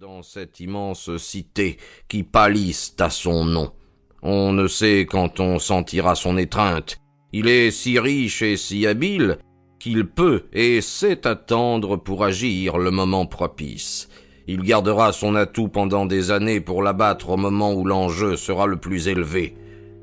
[0.00, 3.72] dans cette immense cité qui pâlisse à son nom.
[4.22, 6.98] On ne sait quand on sentira son étreinte.
[7.32, 9.38] Il est si riche et si habile
[9.80, 14.08] qu'il peut et sait attendre pour agir le moment propice.
[14.46, 18.76] Il gardera son atout pendant des années pour l'abattre au moment où l'enjeu sera le
[18.76, 19.56] plus élevé.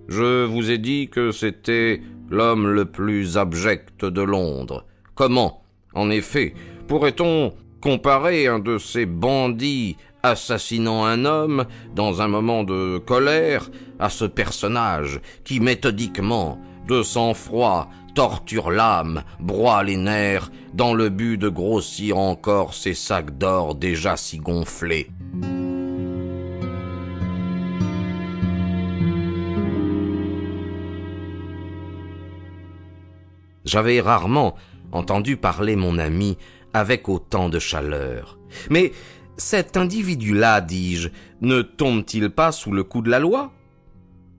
[0.09, 4.85] Je vous ai dit que c'était l'homme le plus abject de Londres.
[5.13, 6.53] Comment, en effet,
[6.87, 7.53] pourrait-on
[7.85, 14.25] comparer un de ces bandits assassinant un homme dans un moment de colère à ce
[14.25, 22.17] personnage qui méthodiquement, de sang-froid, torture l'âme, broie les nerfs, dans le but de grossir
[22.17, 25.11] encore ses sacs d'or déjà si gonflés.
[33.63, 34.55] J'avais rarement
[34.91, 36.39] entendu parler mon ami
[36.75, 38.37] avec autant de chaleur.
[38.69, 38.91] Mais
[39.37, 41.07] cet individu-là, dis-je,
[41.39, 43.53] ne tombe-t-il pas sous le coup de la loi?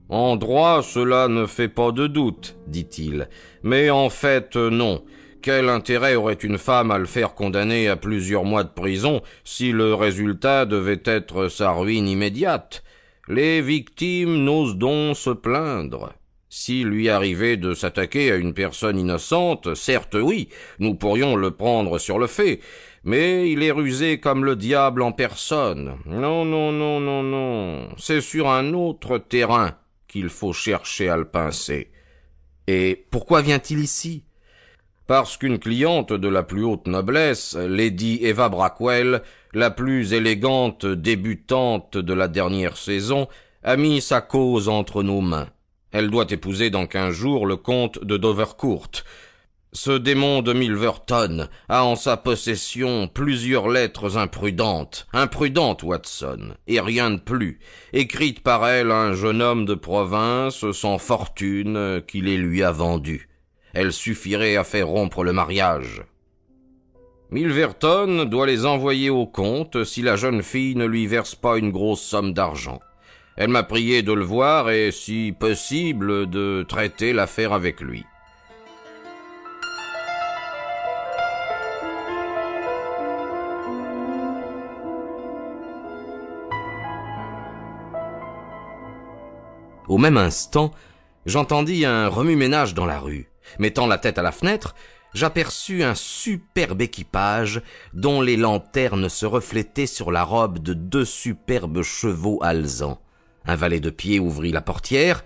[0.07, 3.27] En droit, cela ne fait pas de doute, dit-il.
[3.63, 5.03] Mais en fait, non.
[5.41, 9.71] Quel intérêt aurait une femme à le faire condamner à plusieurs mois de prison si
[9.71, 12.83] le résultat devait être sa ruine immédiate?
[13.27, 16.13] Les victimes n'osent donc se plaindre.
[16.49, 20.47] S'il lui arrivait de s'attaquer à une personne innocente, certes oui,
[20.79, 22.61] nous pourrions le prendre sur le fait,
[23.03, 25.97] mais il est rusé comme le diable en personne.
[26.05, 27.89] Non, non, non, non, non.
[27.97, 29.75] C'est sur un autre terrain
[30.07, 31.91] qu'il faut chercher à le pincer.
[32.67, 34.23] Et pourquoi vient-il ici?
[35.05, 39.21] Parce qu'une cliente de la plus haute noblesse, Lady Eva Brackwell,
[39.53, 43.27] la plus élégante débutante de la dernière saison,
[43.63, 45.47] a mis sa cause entre nos mains.
[45.91, 48.91] Elle doit épouser dans quinze jours le comte de Dovercourt.
[49.73, 57.11] Ce démon de Milverton a en sa possession plusieurs lettres imprudentes, imprudentes, Watson, et rien
[57.11, 57.59] de plus,
[57.93, 62.71] écrites par elle à un jeune homme de province sans fortune qui les lui a
[62.71, 63.29] vendues.
[63.73, 66.03] Elles suffiraient à faire rompre le mariage.
[67.29, 71.71] Milverton doit les envoyer au comte si la jeune fille ne lui verse pas une
[71.71, 72.79] grosse somme d'argent.
[73.39, 78.03] Elle m'a prié de le voir et, si possible, de traiter l'affaire avec lui.
[89.87, 90.71] Au même instant,
[91.27, 93.29] j'entendis un remue-ménage dans la rue.
[93.59, 94.73] Mettant la tête à la fenêtre,
[95.13, 97.61] j'aperçus un superbe équipage
[97.93, 102.99] dont les lanternes se reflétaient sur la robe de deux superbes chevaux alezans.
[103.47, 105.23] Un valet de pied ouvrit la portière,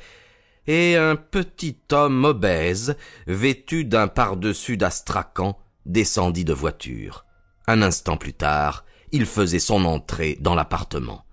[0.67, 2.95] et un petit homme obèse,
[3.27, 7.25] vêtu d'un pardessus d'astracan, descendit de voiture.
[7.67, 11.25] Un instant plus tard, il faisait son entrée dans l'appartement.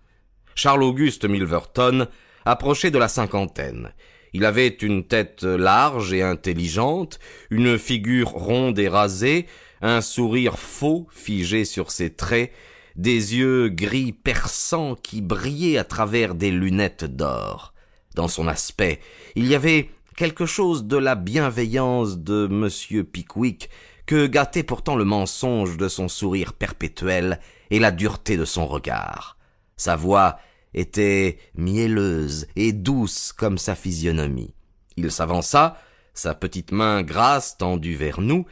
[0.54, 2.08] Charles Auguste Milverton
[2.44, 3.92] approchait de la cinquantaine.
[4.32, 7.18] Il avait une tête large et intelligente,
[7.50, 9.46] une figure ronde et rasée,
[9.80, 12.52] un sourire faux figé sur ses traits,
[12.98, 17.72] des yeux gris perçants qui brillaient à travers des lunettes d'or.
[18.14, 19.00] Dans son aspect,
[19.36, 23.04] il y avait quelque chose de la bienveillance de M.
[23.04, 23.70] Pickwick
[24.04, 27.38] que gâtait pourtant le mensonge de son sourire perpétuel
[27.70, 29.38] et la dureté de son regard.
[29.76, 30.38] Sa voix
[30.74, 34.54] était mielleuse et douce comme sa physionomie.
[34.96, 35.80] Il s'avança,
[36.14, 38.44] sa petite main grasse tendue vers nous,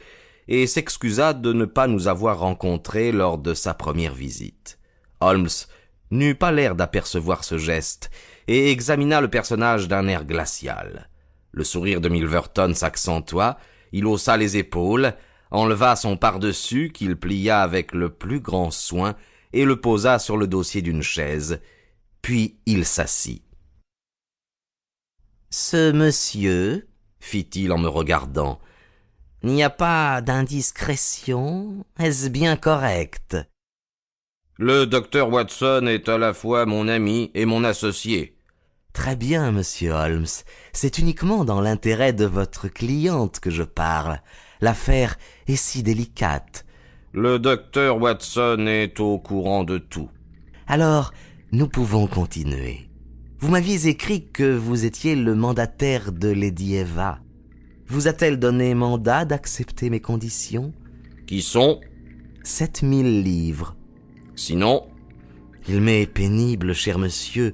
[0.47, 4.79] et s'excusa de ne pas nous avoir rencontrés lors de sa première visite.
[5.19, 5.49] Holmes
[6.11, 8.09] n'eut pas l'air d'apercevoir ce geste,
[8.47, 11.09] et examina le personnage d'un air glacial.
[11.51, 13.57] Le sourire de Milverton s'accentua,
[13.91, 15.13] il haussa les épaules,
[15.51, 19.15] enleva son pardessus qu'il plia avec le plus grand soin
[19.53, 21.59] et le posa sur le dossier d'une chaise,
[22.21, 23.43] puis il s'assit.
[25.49, 26.87] Ce monsieur,
[27.19, 28.59] fit-il en me regardant,
[29.47, 33.37] n'y a pas d'indiscrétion Est-ce bien correct?
[34.57, 38.35] Le docteur Watson est à la fois mon ami et mon associé.
[38.93, 40.25] Très bien, monsieur Holmes.
[40.73, 44.19] C'est uniquement dans l'intérêt de votre cliente que je parle.
[44.59, 45.17] L'affaire
[45.47, 46.65] est si délicate.
[47.13, 50.09] Le docteur Watson est au courant de tout.
[50.65, 51.13] Alors,
[51.51, 52.89] nous pouvons continuer.
[53.39, 57.19] Vous m'aviez écrit que vous étiez le mandataire de Lady Eva.
[57.89, 60.73] Vous a-t-elle donné mandat d'accepter mes conditions?
[61.25, 61.79] Qui sont?
[62.43, 63.77] Sept mille livres.
[64.35, 64.87] Sinon?
[65.69, 67.53] Il m'est pénible, cher monsieur,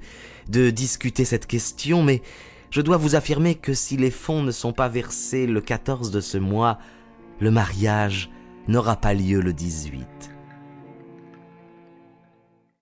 [0.50, 2.24] de discuter cette question, mais
[2.71, 6.19] je dois vous affirmer que si les fonds ne sont pas versés le 14 de
[6.19, 6.80] ce mois,
[7.39, 8.31] le mariage
[8.68, 10.32] n'aura pas lieu le 18.